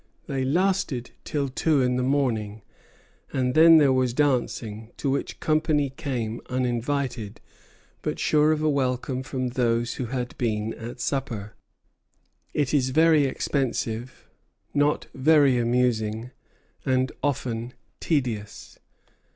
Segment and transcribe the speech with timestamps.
[0.25, 2.63] They lasted till two in the morning;
[3.31, 7.39] and then there was dancing, to which company came uninvited,
[8.01, 11.53] but sure of a welcome from those who had been at supper.
[12.51, 14.27] It is very expensive,
[14.73, 16.31] not very amusing,
[16.83, 18.79] and often tedious.